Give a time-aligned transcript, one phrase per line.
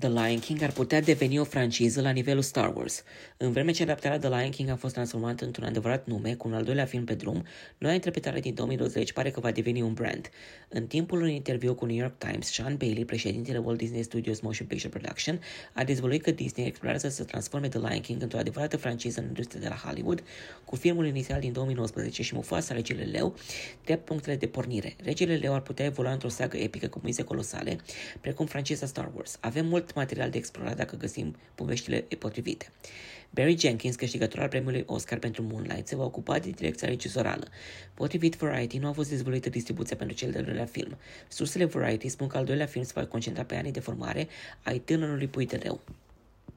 [0.00, 3.02] The Lion King ar putea deveni o franciză la nivelul Star Wars.
[3.36, 6.54] În vreme ce adaptarea The Lion King a fost transformată într-un adevărat nume, cu un
[6.54, 7.44] al doilea film pe drum,
[7.78, 10.30] noua interpretare din 2020 pare că va deveni un brand.
[10.68, 14.66] În timpul unui interviu cu New York Times, Sean Bailey, președintele Walt Disney Studios Motion
[14.66, 15.40] Picture Production,
[15.72, 19.60] a dezvăluit că Disney explorează să transforme The Lion King într-o adevărată franciză în industria
[19.60, 20.22] de la Hollywood,
[20.64, 23.34] cu filmul inițial din 2019 și Mufasa Regele Leu,
[23.84, 24.96] de punctele de pornire.
[25.02, 27.78] Regele Leu ar putea evolua într-o sagă epică cu mize colosale,
[28.20, 29.38] precum franciza Star Wars.
[29.40, 32.70] Avem mult material de explorat dacă găsim poveștile potrivite.
[33.30, 37.46] Barry Jenkins, câștigător al premiului Oscar pentru Moonlight, se va ocupa de direcția regizorală.
[37.94, 40.96] Potrivit Variety, nu a fost dezvolută distribuția pentru cel de-al doilea film.
[41.28, 44.28] Sursele Variety spun că al doilea film se va concentra pe anii de formare
[44.62, 45.80] ai tânărului pui de leu.